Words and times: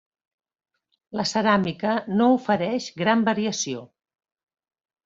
La 1.19 1.25
ceràmica 1.33 1.93
no 2.17 2.31
ofereix 2.39 2.89
gran 3.05 3.25
variació. 3.31 3.89